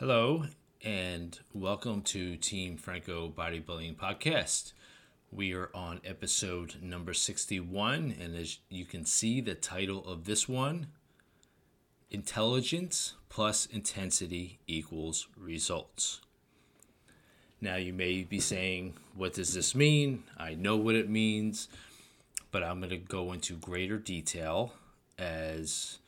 [0.00, 0.46] Hello,
[0.82, 4.72] and welcome to Team Franco Bodybuilding Podcast.
[5.30, 10.48] We are on episode number 61, and as you can see, the title of this
[10.48, 10.88] one
[12.10, 16.20] Intelligence plus Intensity equals Results.
[17.60, 20.24] Now, you may be saying, What does this mean?
[20.36, 21.68] I know what it means,
[22.50, 24.72] but I'm going to go into greater detail
[25.20, 25.98] as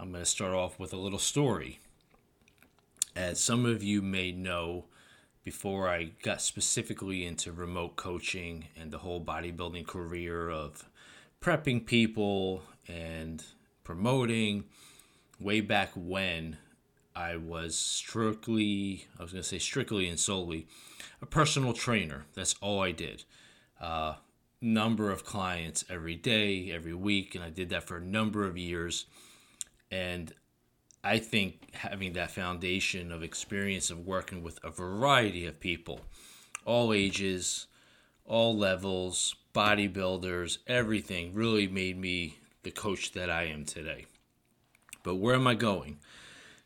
[0.00, 1.78] I'm going to start off with a little story
[3.20, 4.86] as some of you may know,
[5.44, 10.88] before I got specifically into remote coaching and the whole bodybuilding career of
[11.40, 13.44] prepping people and
[13.84, 14.64] promoting,
[15.38, 16.56] way back when
[17.14, 20.66] I was strictly, I was going to say strictly and solely,
[21.20, 22.24] a personal trainer.
[22.34, 23.24] That's all I did.
[23.80, 24.14] Uh,
[24.62, 28.56] number of clients every day, every week, and I did that for a number of
[28.56, 29.06] years.
[29.90, 30.32] And
[31.02, 36.00] I think having that foundation of experience of working with a variety of people,
[36.64, 37.66] all ages,
[38.26, 44.06] all levels, bodybuilders, everything really made me the coach that I am today.
[45.02, 45.98] But where am I going?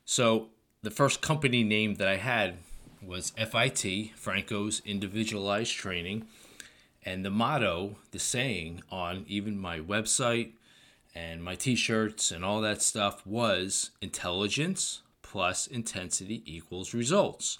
[0.05, 0.48] So,
[0.83, 2.56] the first company name that I had
[3.00, 6.27] was FIT, Franco's Individualized Training.
[7.06, 10.53] And the motto, the saying on even my website,
[11.15, 17.59] and my t-shirts and all that stuff was intelligence plus intensity equals results.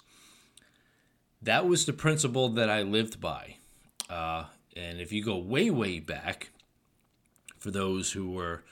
[1.41, 3.57] That was the principle that i lived by.
[4.09, 6.51] Uh, and if you go way way back
[7.57, 8.63] for those who were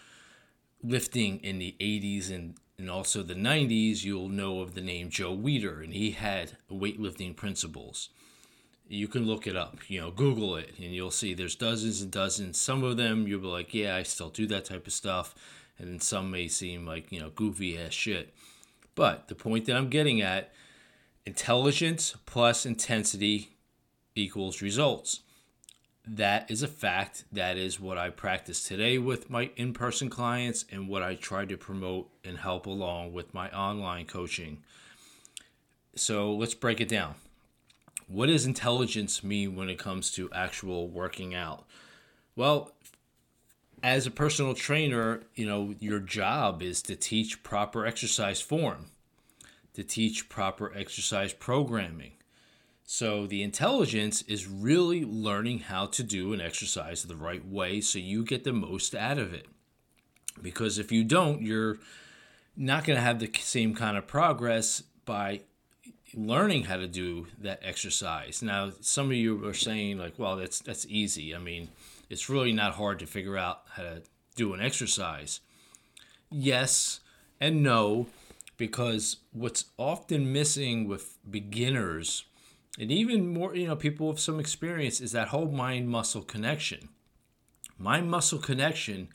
[0.84, 5.36] lifting in the 80s and, and also the 90s you'll know of the name joe
[5.36, 8.09] weider and he had weightlifting principles
[8.88, 12.12] you can look it up you know google it and you'll see there's dozens and
[12.12, 12.59] dozens.
[12.59, 15.36] Some of them you'll be like yeah i still do that type of stuff.
[15.80, 18.34] And then some may seem like you know goofy ass shit.
[18.95, 20.52] But the point that i'm getting at
[21.25, 23.56] intelligence plus intensity
[24.16, 25.22] equals results.
[26.06, 27.23] That is a fact.
[27.31, 31.57] That is what i practice today with my in-person clients and what i try to
[31.57, 34.63] promote and help along with my online coaching.
[35.96, 37.16] So let's break it down
[38.13, 41.66] what does intelligence mean when it comes to actual working out?
[42.35, 42.72] Well,
[43.81, 48.91] as a personal trainer, you know, your job is to teach proper exercise form,
[49.74, 52.13] to teach proper exercise programming.
[52.85, 57.97] So the intelligence is really learning how to do an exercise the right way so
[57.97, 59.47] you get the most out of it.
[60.40, 61.78] Because if you don't, you're
[62.56, 65.41] not going to have the same kind of progress by
[66.16, 68.41] learning how to do that exercise.
[68.41, 71.69] Now, some of you are saying like, "Well, that's that's easy." I mean,
[72.09, 74.01] it's really not hard to figure out how to
[74.35, 75.40] do an exercise.
[76.29, 77.00] Yes
[77.40, 78.07] and no,
[78.57, 82.25] because what's often missing with beginners
[82.80, 86.90] and even more, you know, people with some experience is that whole mind muscle connection.
[87.78, 89.09] Mind muscle connection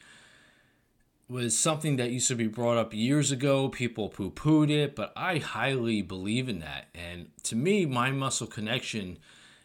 [1.28, 3.68] was something that used to be brought up years ago.
[3.68, 6.86] People poo pooed it, but I highly believe in that.
[6.94, 9.18] And to me, mind muscle connection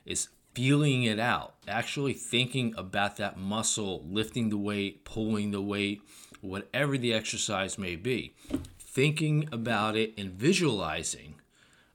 [0.06, 6.01] is feeling it out, actually thinking about that muscle, lifting the weight, pulling the weight,
[6.41, 8.34] whatever the exercise may be.
[8.78, 11.35] Thinking about it and visualizing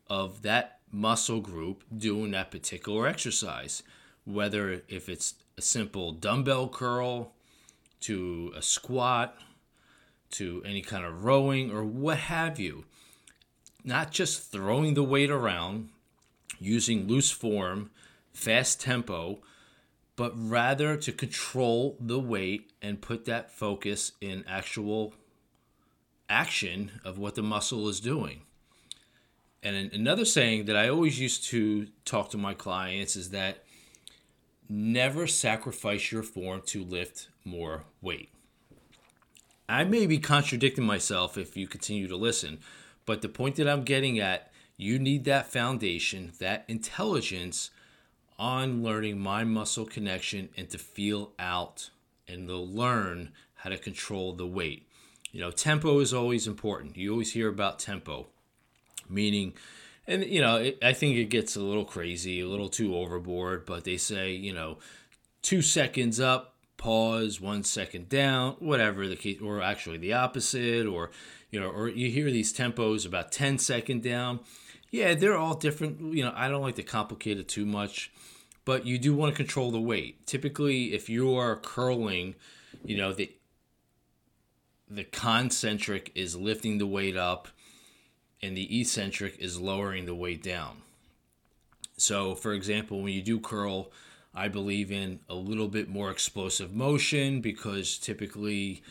[0.08, 3.82] of that muscle group doing that particular exercise,
[4.24, 7.32] whether if it's a simple dumbbell curl
[8.00, 9.36] to a squat
[10.30, 12.84] to any kind of rowing or what have you.
[13.84, 15.90] Not just throwing the weight around,
[16.58, 17.90] using loose form,
[18.32, 19.40] fast tempo,
[20.16, 25.14] but rather to control the weight and put that focus in actual
[26.28, 28.42] action of what the muscle is doing.
[29.62, 33.64] And another saying that I always used to talk to my clients is that
[34.68, 38.30] never sacrifice your form to lift more weight.
[39.68, 42.58] I may be contradicting myself if you continue to listen,
[43.04, 47.70] but the point that I'm getting at, you need that foundation, that intelligence
[48.38, 51.90] on learning mind muscle connection and to feel out
[52.26, 54.86] and to learn how to control the weight.
[55.32, 56.96] You know, tempo is always important.
[56.96, 58.28] You always hear about tempo,
[59.08, 59.54] meaning,
[60.06, 63.66] and you know, it, I think it gets a little crazy, a little too overboard,
[63.66, 64.78] but they say, you know,
[65.42, 71.10] two seconds up, pause, one second down, whatever the case, or actually the opposite, or
[71.50, 74.40] you know, or you hear these tempos about 10 second down.
[74.90, 76.14] Yeah, they're all different.
[76.14, 78.10] You know, I don't like to complicate it too much,
[78.64, 80.26] but you do want to control the weight.
[80.26, 82.34] Typically, if you are curling,
[82.84, 83.30] you know, the
[84.88, 87.48] the concentric is lifting the weight up
[88.40, 90.78] and the eccentric is lowering the weight down.
[91.98, 93.90] So, for example, when you do curl,
[94.38, 98.84] I believe in a little bit more explosive motion because typically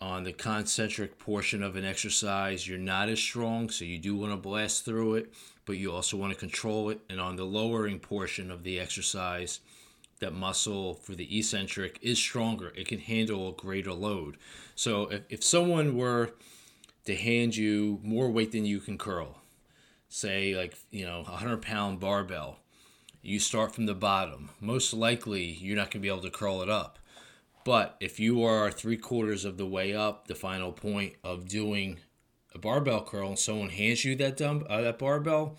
[0.00, 4.32] on the concentric portion of an exercise, you're not as strong, so you do want
[4.32, 5.32] to blast through it,
[5.66, 7.00] but you also want to control it.
[7.08, 9.60] And on the lowering portion of the exercise,
[10.18, 12.72] that muscle for the eccentric is stronger.
[12.74, 14.36] It can handle a greater load.
[14.74, 16.32] So if, if someone were
[17.04, 19.42] to hand you more weight than you can curl,
[20.08, 22.58] say like, you know, a 100 pound barbell,
[23.22, 24.50] you start from the bottom.
[24.60, 26.98] Most likely, you're not going to be able to curl it up.
[27.64, 31.98] But if you are three quarters of the way up, the final point of doing
[32.54, 35.56] a barbell curl, and someone hands you that dumb uh, that barbell,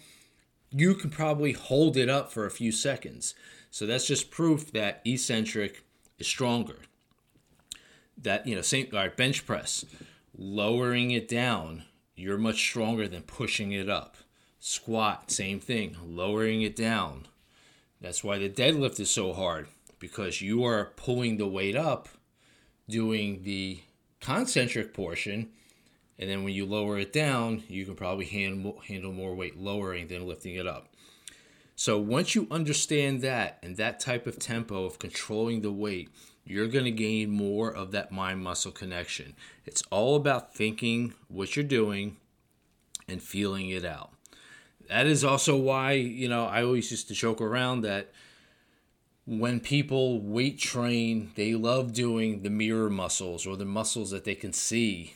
[0.72, 3.36] you can probably hold it up for a few seconds.
[3.70, 5.84] So that's just proof that eccentric
[6.18, 6.80] is stronger.
[8.18, 9.86] That you know, same all right, bench press,
[10.36, 11.84] lowering it down,
[12.16, 14.18] you're much stronger than pushing it up.
[14.60, 17.28] Squat, same thing, lowering it down.
[18.02, 19.68] That's why the deadlift is so hard
[20.00, 22.08] because you are pulling the weight up,
[22.88, 23.82] doing the
[24.22, 25.50] concentric portion,
[26.18, 30.08] and then when you lower it down, you can probably handle handle more weight lowering
[30.08, 30.90] than lifting it up.
[31.76, 36.10] So once you understand that and that type of tempo of controlling the weight,
[36.44, 39.34] you're going to gain more of that mind muscle connection.
[39.66, 42.18] It's all about thinking what you're doing
[43.08, 44.12] and feeling it out.
[44.90, 48.12] That is also why, you know, I always used to joke around that
[49.26, 54.34] when people weight train, they love doing the mirror muscles or the muscles that they
[54.34, 55.14] can see,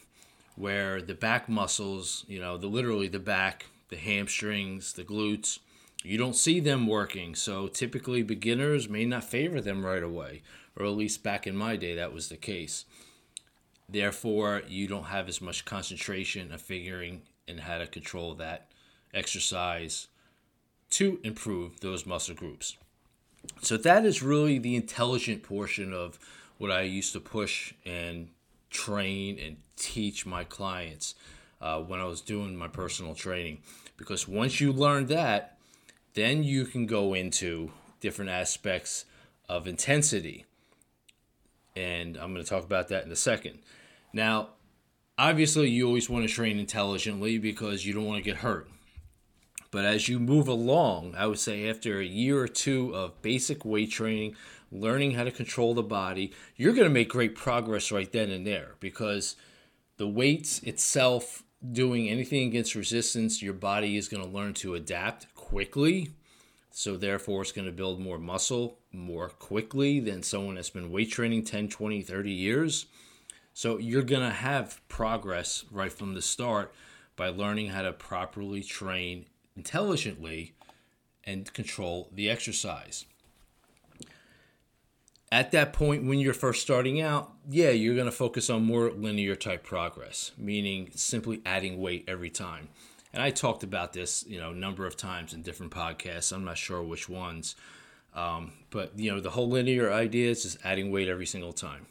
[0.55, 5.57] where the back muscles, you know, the literally the back, the hamstrings, the glutes,
[6.03, 7.33] you don't see them working.
[7.33, 10.43] So typically beginners may not favor them right away,
[10.75, 12.85] or at least back in my day that was the case.
[13.89, 18.67] Therefore, you don't have as much concentration of figuring and how to control that
[19.13, 20.07] exercise
[20.91, 22.77] to improve those muscle groups.
[23.61, 26.19] So that is really the intelligent portion of
[26.57, 28.29] what I used to push and
[28.69, 31.15] train and teach my clients
[31.61, 33.59] uh, when I was doing my personal training.
[33.97, 35.57] Because once you learn that,
[36.13, 39.05] then you can go into different aspects
[39.49, 40.45] of intensity.
[41.75, 43.59] And I'm going to talk about that in a second.
[44.13, 44.49] Now,
[45.17, 48.67] obviously, you always want to train intelligently because you don't want to get hurt.
[49.73, 53.65] But as you move along, I would say after a year or two of basic
[53.65, 54.35] weight training,
[54.71, 58.45] learning how to control the body, you're going to make great progress right then and
[58.45, 59.35] there because
[59.97, 61.41] the weights itself
[61.71, 66.11] doing anything against resistance, your body is going to learn to adapt quickly.
[66.69, 71.09] So, therefore, it's going to build more muscle more quickly than someone that's been weight
[71.09, 72.85] training 10, 20, 30 years.
[73.55, 76.71] So, you're going to have progress right from the start
[77.15, 79.25] by learning how to properly train
[79.55, 80.53] intelligently
[81.23, 83.05] and control the exercise.
[85.31, 88.91] At that point, when you're first starting out, yeah, you're going to focus on more
[88.91, 92.69] linear type progress, meaning simply adding weight every time.
[93.11, 96.31] And I talked about this, you know, a number of times in different podcasts.
[96.31, 97.55] I'm not sure which ones,
[98.13, 101.87] um, but you know, the whole linear idea is just adding weight every single time.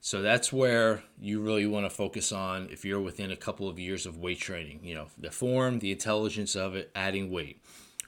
[0.00, 3.78] So that's where you really want to focus on if you're within a couple of
[3.78, 7.62] years of weight training, you know, the form, the intelligence of it, adding weight.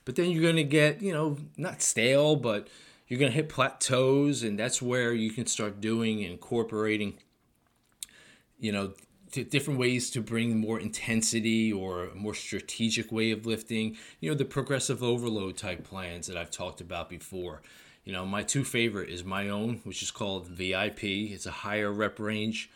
[0.05, 2.69] But then you're going to get, you know, not stale, but
[3.13, 7.19] you're going to hit plateaus and that's where you can start doing incorporating
[8.59, 8.95] you know
[9.51, 14.35] different ways to bring more intensity or a more strategic way of lifting you know
[14.35, 17.61] the progressive overload type plans that I've talked about before
[18.05, 21.05] you know, my two favorite is my own, which is called VIP.
[21.05, 22.71] It's a higher rep range,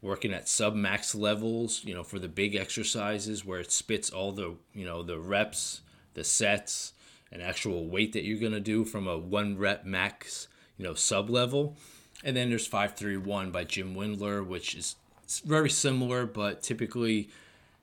[0.00, 1.82] working at sub max levels.
[1.84, 5.82] You know, for the big exercises where it spits all the you know the reps,
[6.14, 6.92] the sets,
[7.30, 10.48] and actual weight that you're gonna do from a one rep max.
[10.78, 11.76] You know, sub level.
[12.22, 14.96] And then there's 531 by Jim Wendler, which is
[15.44, 17.30] very similar, but typically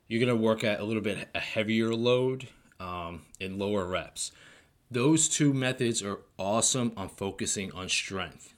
[0.07, 2.47] you're to work at a little bit a heavier load
[2.79, 4.31] um, in lower reps.
[4.89, 8.53] Those two methods are awesome on focusing on strength.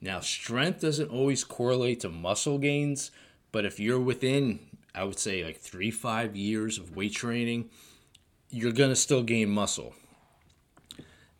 [0.00, 3.10] Now, strength doesn't always correlate to muscle gains,
[3.50, 4.60] but if you're within,
[4.94, 7.70] I would say, like three, five years of weight training,
[8.50, 9.94] you're going to still gain muscle.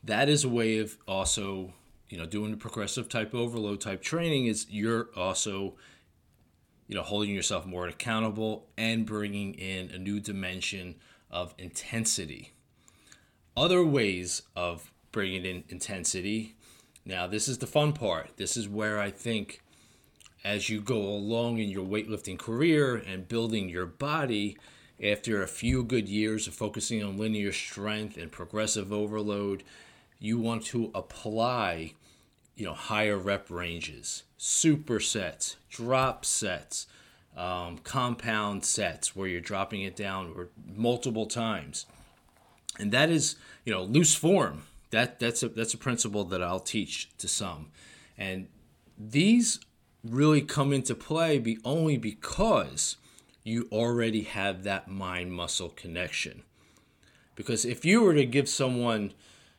[0.02, 1.72] That is a way of also,
[2.08, 5.74] you know, doing the progressive type overload type training is you're also,
[6.88, 10.96] you know, holding yourself more accountable and bringing in a new dimension
[11.30, 12.54] of intensity
[13.56, 16.56] other ways of bringing in intensity.
[17.04, 18.36] Now, this is the fun part.
[18.36, 19.60] This is where I think
[20.44, 24.58] as you go along in your weightlifting career and building your body,
[25.02, 29.62] after a few good years of focusing on linear strength and progressive overload,
[30.18, 31.94] you want to apply,
[32.54, 36.86] you know, higher rep ranges, supersets, drop sets,
[37.36, 41.86] um, compound sets where you're dropping it down or multiple times,
[42.78, 44.62] and that is, you know, loose form.
[44.90, 47.70] That that's a that's a principle that I'll teach to some,
[48.16, 48.48] and
[48.98, 49.60] these
[50.04, 52.96] really come into play be only because
[53.42, 56.42] you already have that mind muscle connection.
[57.34, 59.12] Because if you were to give someone,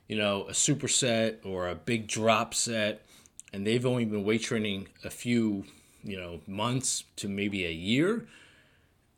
[0.08, 3.06] you know, a superset or a big drop set,
[3.52, 5.66] and they've only been weight training a few,
[6.04, 8.26] you know, months to maybe a year,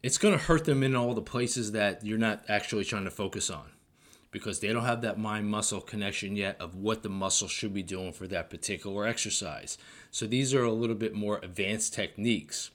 [0.01, 3.11] it's going to hurt them in all the places that you're not actually trying to
[3.11, 3.65] focus on
[4.31, 7.83] because they don't have that mind muscle connection yet of what the muscle should be
[7.83, 9.77] doing for that particular exercise.
[10.11, 12.71] So these are a little bit more advanced techniques.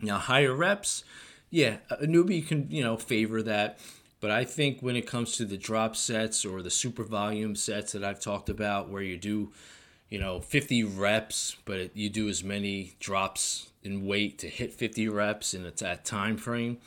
[0.00, 1.04] Now, higher reps,
[1.50, 3.78] yeah, a newbie can, you know, favor that.
[4.20, 7.92] But I think when it comes to the drop sets or the super volume sets
[7.92, 9.52] that I've talked about, where you do,
[10.08, 15.08] you know, 50 reps, but you do as many drops in weight to hit 50
[15.08, 16.78] reps in that time frame,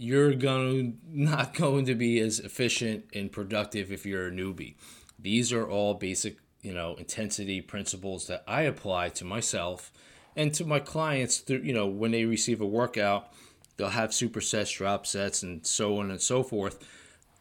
[0.00, 4.74] you're going not going to be as efficient and productive if you're a newbie.
[5.18, 9.92] These are all basic, you know, intensity principles that I apply to myself
[10.34, 13.30] and to my clients through, you know, when they receive a workout,
[13.76, 16.82] they'll have supersets, drop sets and so on and so forth,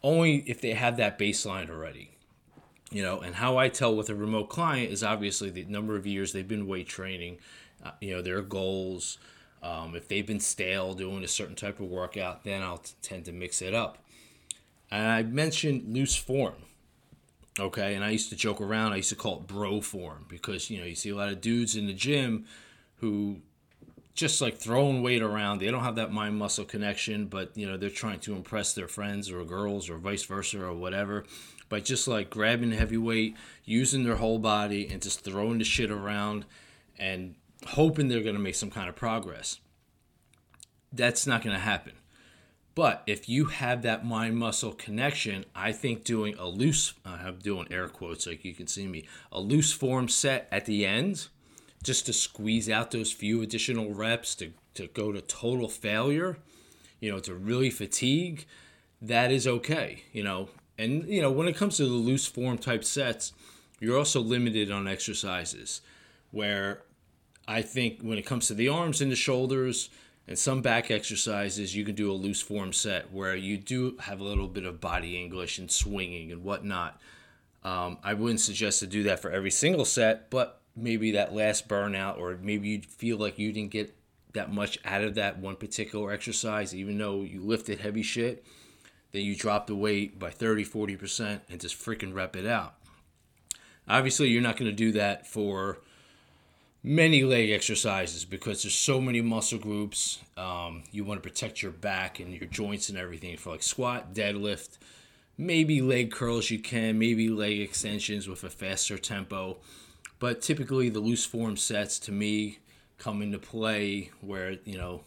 [0.03, 2.11] only if they have that baseline already.
[2.91, 6.05] You know, and how I tell with a remote client is obviously the number of
[6.05, 7.37] years they've been weight training,
[7.85, 9.17] uh, you know, their goals,
[9.61, 13.25] um, if they've been stale doing a certain type of workout, then I'll t- tend
[13.25, 13.97] to mix it up.
[14.89, 16.55] And I mentioned loose form.
[17.59, 18.93] Okay, and I used to joke around.
[18.93, 21.41] I used to call it bro form because you know you see a lot of
[21.41, 22.45] dudes in the gym
[22.97, 23.41] who
[24.13, 25.59] just like throwing weight around.
[25.59, 28.87] They don't have that mind muscle connection, but you know they're trying to impress their
[28.87, 31.25] friends or girls or vice versa or whatever
[31.67, 33.35] by just like grabbing heavy weight,
[33.65, 36.45] using their whole body, and just throwing the shit around
[36.97, 37.35] and
[37.67, 39.59] hoping they're going to make some kind of progress.
[40.91, 41.93] That's not going to happen.
[42.75, 47.67] But if you have that mind muscle connection, I think doing a loose, I'm doing
[47.71, 51.27] air quotes like you can see me, a loose form set at the end,
[51.83, 56.37] just to squeeze out those few additional reps to, to go to total failure,
[57.01, 58.45] you know, to really fatigue,
[59.01, 60.49] that is okay, you know.
[60.77, 63.33] And, you know, when it comes to the loose form type sets,
[63.79, 65.81] you're also limited on exercises
[66.31, 66.83] where
[67.49, 69.89] I think when it comes to the arms and the shoulders
[70.27, 74.19] and some back exercises, you can do a loose form set where you do have
[74.19, 77.01] a little bit of body English and swinging and whatnot.
[77.63, 81.67] Um, I wouldn't suggest to do that for every single set, but maybe that last
[81.67, 83.95] burnout, or maybe you feel like you didn't get
[84.33, 88.45] that much out of that one particular exercise, even though you lifted heavy shit,
[89.11, 92.75] then you drop the weight by 30, 40% and just freaking rep it out.
[93.87, 95.79] Obviously, you're not going to do that for
[96.83, 100.19] many leg exercises because there's so many muscle groups.
[100.37, 104.13] Um, you want to protect your back and your joints and everything for like squat,
[104.13, 104.77] deadlift,
[105.37, 109.57] maybe leg curls you can, maybe leg extensions with a faster tempo.
[110.19, 112.59] But typically, the loose form sets to me
[112.97, 115.03] come into play where you know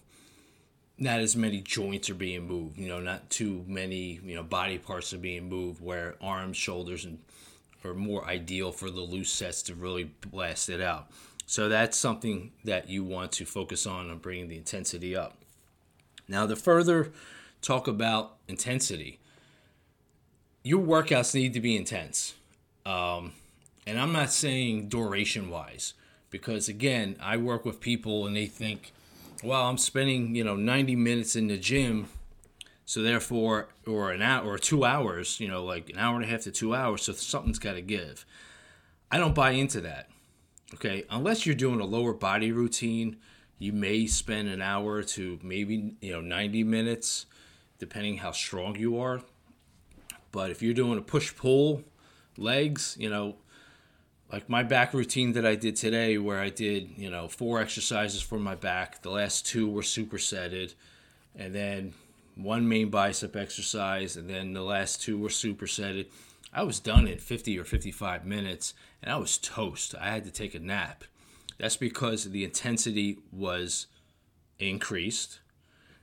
[0.96, 2.78] not as many joints are being moved.
[2.78, 5.82] You know, not too many you know body parts are being moved.
[5.82, 7.18] Where arms, shoulders, and
[7.84, 11.10] are more ideal for the loose sets to really blast it out.
[11.52, 15.36] So that's something that you want to focus on on bringing the intensity up.
[16.26, 17.12] Now, the further
[17.60, 19.20] talk about intensity,
[20.64, 22.32] your workouts need to be intense.
[22.86, 23.32] Um,
[23.86, 25.92] and I'm not saying duration wise,
[26.30, 28.94] because again, I work with people and they think,
[29.44, 32.08] well, I'm spending, you know, 90 minutes in the gym.
[32.86, 36.28] So therefore, or an hour or two hours, you know, like an hour and a
[36.28, 37.02] half to two hours.
[37.02, 38.24] So something's got to give.
[39.10, 40.08] I don't buy into that.
[40.74, 43.16] Okay, unless you're doing a lower body routine,
[43.58, 47.26] you may spend an hour to maybe you know 90 minutes,
[47.78, 49.20] depending how strong you are.
[50.30, 51.84] But if you're doing a push pull
[52.38, 53.36] legs, you know,
[54.32, 58.22] like my back routine that I did today, where I did you know four exercises
[58.22, 59.02] for my back.
[59.02, 60.74] The last two were supersetted,
[61.36, 61.92] and then
[62.34, 66.06] one main bicep exercise, and then the last two were supersetted.
[66.54, 69.94] I was done in 50 or 55 minutes and I was toast.
[70.00, 71.04] I had to take a nap.
[71.58, 73.86] That's because the intensity was
[74.58, 75.40] increased.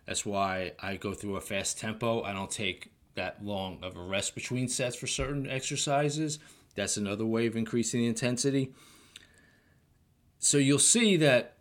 [0.05, 2.23] That's why I go through a fast tempo.
[2.23, 6.39] I don't take that long of a rest between sets for certain exercises.
[6.75, 8.73] That's another way of increasing the intensity.
[10.39, 11.55] So you'll see that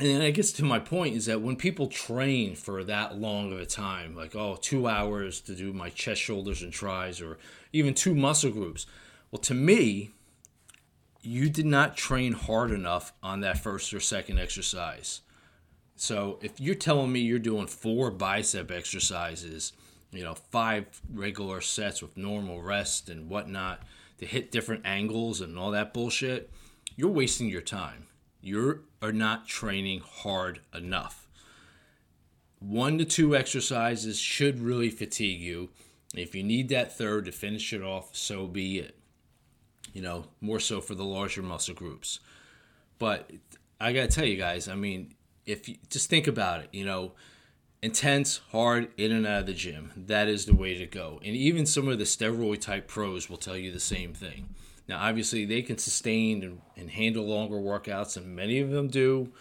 [0.00, 3.60] and I guess to my point is that when people train for that long of
[3.60, 7.36] a time, like oh, two hours to do my chest, shoulders, and tris, or
[7.74, 8.86] even two muscle groups,
[9.30, 10.12] well, to me,
[11.22, 15.20] you did not train hard enough on that first or second exercise.
[15.96, 19.72] So if you're telling me you're doing four bicep exercises,
[20.12, 23.82] you know, five regular sets with normal rest and whatnot
[24.18, 26.50] to hit different angles and all that bullshit,
[26.96, 28.06] you're wasting your time.
[28.40, 31.28] You are not training hard enough.
[32.58, 35.70] One to two exercises should really fatigue you.
[36.14, 38.99] If you need that third to finish it off, so be it.
[39.92, 42.20] You know, more so for the larger muscle groups.
[42.98, 43.30] But
[43.80, 45.14] I got to tell you guys, I mean,
[45.46, 47.12] if you just think about it, you know,
[47.82, 49.90] intense, hard, in and out of the gym.
[49.96, 51.18] That is the way to go.
[51.24, 54.50] And even some of the steroid type pros will tell you the same thing.
[54.86, 59.32] Now, obviously, they can sustain and, and handle longer workouts, and many of them do.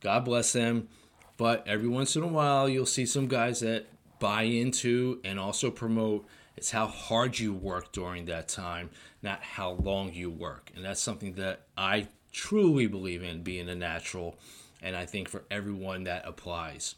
[0.00, 0.88] God bless them.
[1.36, 3.86] But every once in a while, you'll see some guys that
[4.20, 6.26] buy into and also promote
[6.56, 8.90] it's how hard you work during that time,
[9.22, 10.70] not how long you work.
[10.74, 14.38] And that's something that I truly believe in being a natural.
[14.82, 16.94] And I think for everyone that applies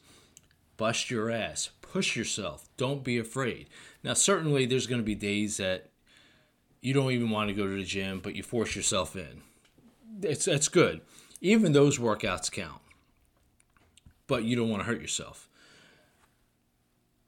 [0.76, 3.68] bust your ass, push yourself, don't be afraid.
[4.02, 5.88] Now, certainly, there's going to be days that
[6.82, 9.42] you don't even want to go to the gym, but you force yourself in.
[10.22, 11.00] It's that's good.
[11.40, 12.80] Even those workouts count,
[14.26, 15.48] but you don't want to hurt yourself.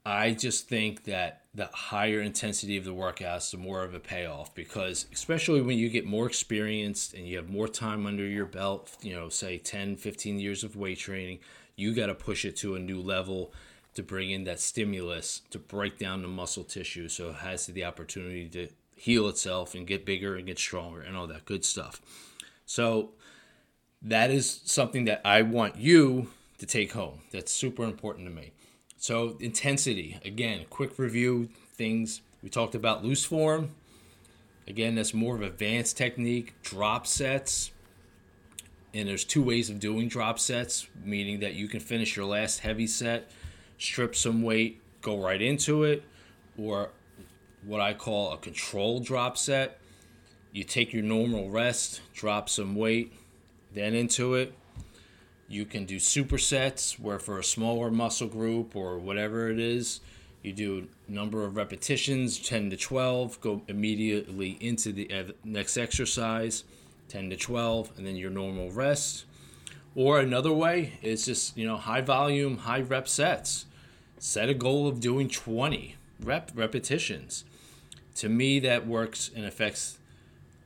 [0.06, 4.54] I just think that the higher intensity of the workouts, the more of a payoff
[4.54, 8.96] because, especially when you get more experienced and you have more time under your belt,
[9.02, 11.40] you know, say 10, 15 years of weight training,
[11.74, 13.52] you got to push it to a new level
[13.94, 17.84] to bring in that stimulus to break down the muscle tissue so it has the
[17.84, 22.00] opportunity to heal itself and get bigger and get stronger and all that good stuff.
[22.66, 23.10] So
[24.00, 27.22] that is something that I want you to take home.
[27.32, 28.52] That's super important to me.
[28.98, 33.70] So intensity, again, quick review things we talked about loose form.
[34.66, 37.70] Again, that's more of advanced technique, drop sets,
[38.92, 42.58] and there's two ways of doing drop sets, meaning that you can finish your last
[42.58, 43.30] heavy set,
[43.78, 46.02] strip some weight, go right into it,
[46.58, 46.90] or
[47.64, 49.78] what I call a controlled drop set.
[50.52, 53.12] You take your normal rest, drop some weight,
[53.72, 54.54] then into it.
[55.48, 60.00] You can do supersets where for a smaller muscle group or whatever it is,
[60.42, 66.64] you do number of repetitions, 10 to 12, go immediately into the uh, next exercise
[67.08, 69.24] 10 to 12, and then your normal rest.
[69.94, 73.66] Or another way is just, you know, high volume, high rep sets.
[74.18, 77.44] Set a goal of doing 20 rep repetitions.
[78.16, 79.98] To me, that works and affects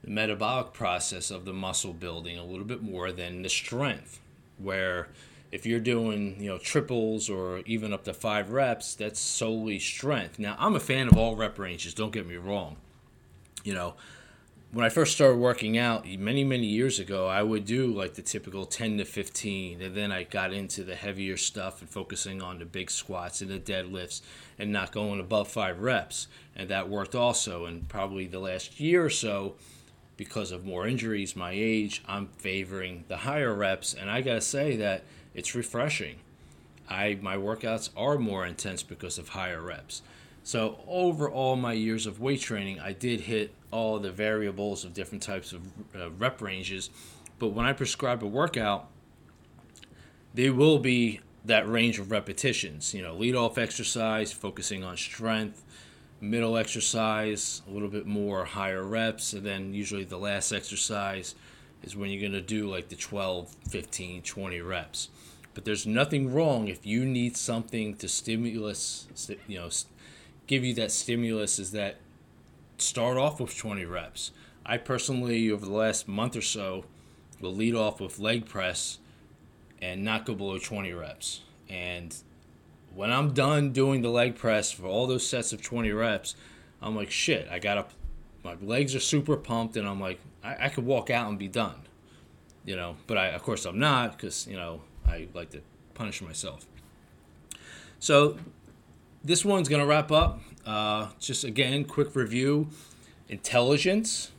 [0.03, 4.21] the metabolic process of the muscle building a little bit more than the strength.
[4.62, 5.09] Where
[5.51, 10.38] if you're doing, you know, triples or even up to five reps, that's solely strength.
[10.38, 12.77] Now, I'm a fan of all rep ranges, don't get me wrong.
[13.62, 13.94] You know,
[14.72, 18.22] when I first started working out many, many years ago, I would do like the
[18.22, 19.83] typical 10 to 15.
[19.83, 23.51] And then I got into the heavier stuff and focusing on the big squats and
[23.51, 24.22] the deadlifts
[24.59, 26.27] and not going above five reps.
[26.57, 27.66] And that worked also.
[27.66, 29.57] And probably the last year or so,
[30.16, 33.94] because of more injuries, my age, I'm favoring the higher reps.
[33.94, 36.16] And I got to say that it's refreshing.
[36.88, 40.03] I My workouts are more intense because of higher reps.
[40.44, 44.92] So over all my years of weight training, I did hit all the variables of
[44.92, 45.62] different types of
[45.94, 46.90] uh, rep ranges.
[47.38, 48.88] But when I prescribe a workout,
[50.35, 52.92] there will be that range of repetitions.
[52.92, 55.64] You know, lead off exercise, focusing on strength,
[56.22, 61.35] middle exercise, a little bit more higher reps, and then usually the last exercise
[61.82, 65.08] is when you're going to do like the 12, 15, 20 reps.
[65.52, 69.08] But there's nothing wrong if you need something to stimulus,
[69.48, 69.68] you know,
[70.46, 71.96] give you that stimulus is that
[72.78, 74.30] start off with 20 reps.
[74.64, 76.85] I personally, over the last month or so,
[77.40, 78.98] will lead off with leg press
[79.82, 81.40] and not go below 20 reps.
[81.68, 82.14] And
[82.94, 86.35] when I'm done doing the leg press for all those sets of 20 reps,
[86.81, 87.92] I'm like, shit, I got up,
[88.44, 91.48] my legs are super pumped, and I'm like, I, I could walk out and be
[91.48, 91.83] done,
[92.64, 92.96] you know.
[93.07, 95.61] But I, of course, I'm not because, you know, I like to
[95.94, 96.66] punish myself.
[97.98, 98.37] So
[99.22, 100.40] this one's going to wrap up.
[100.66, 102.68] Uh, just again, quick review
[103.28, 104.31] intelligence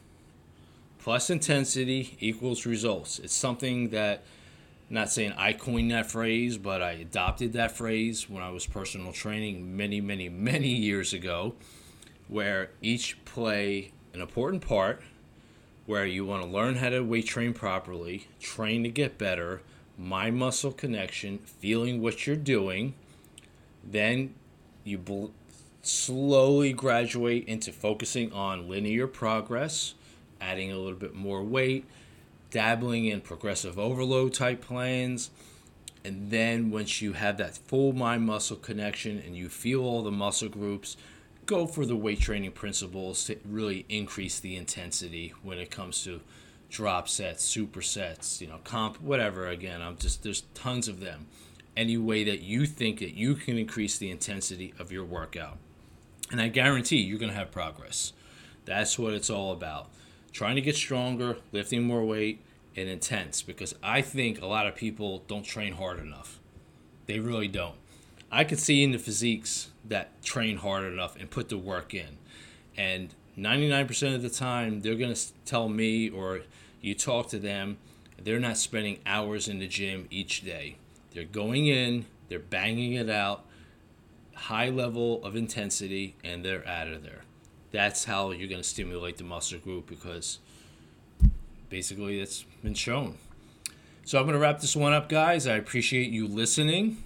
[1.00, 3.20] plus intensity equals results.
[3.20, 4.24] It's something that,
[4.94, 9.12] not saying I coined that phrase, but I adopted that phrase when I was personal
[9.12, 11.56] training many, many, many years ago,
[12.28, 15.02] where each play an important part
[15.86, 19.62] where you want to learn how to weight train properly, train to get better,
[19.98, 22.94] mind muscle connection, feeling what you're doing.
[23.84, 24.34] Then
[24.84, 25.28] you bl-
[25.82, 29.96] slowly graduate into focusing on linear progress,
[30.40, 31.86] adding a little bit more weight,
[32.54, 35.32] dabbling in progressive overload type plans.
[36.06, 40.12] And then once you have that full mind muscle connection and you feel all the
[40.12, 40.96] muscle groups,
[41.48, 46.22] go for the weight training principles to really increase the intensity when it comes to
[46.70, 49.48] drop sets, supersets, you know, comp, whatever.
[49.48, 51.26] Again, I'm just there's tons of them.
[51.76, 55.58] Any way that you think that you can increase the intensity of your workout,
[56.32, 58.14] and I guarantee you're going to have progress.
[58.66, 59.90] That's what it's all about.
[60.34, 62.42] Trying to get stronger, lifting more weight,
[62.76, 63.42] and intense.
[63.42, 66.40] Because I think a lot of people don't train hard enough.
[67.06, 67.76] They really don't.
[68.32, 72.18] I could see in the physiques that train hard enough and put the work in.
[72.76, 76.42] And 99% of the time, they're going to tell me or
[76.82, 77.78] you talk to them,
[78.22, 80.78] they're not spending hours in the gym each day.
[81.14, 83.46] They're going in, they're banging it out,
[84.34, 87.22] high level of intensity, and they're out of there.
[87.74, 90.40] That's how you're going to stimulate the muscle group because
[91.70, 93.18] basically it's been shown.
[94.06, 95.46] So I'm going to wrap this one up, guys.
[95.46, 97.04] I appreciate you listening.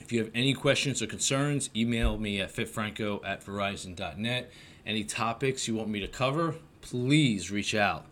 [0.00, 4.50] If you have any questions or concerns, email me at fitfranco at verizon.net.
[4.84, 8.06] Any topics you want me to cover, please reach out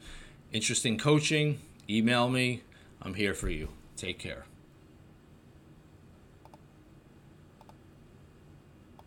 [0.52, 2.62] interesting coaching, email me.
[3.02, 3.68] I'm here for you.
[3.96, 4.44] Take care.